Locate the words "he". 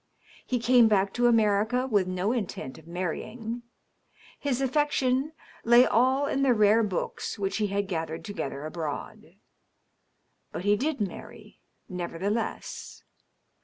0.47-0.57, 7.57-7.67, 10.65-10.75